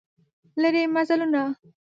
[0.61, 1.43] لیري مزلونه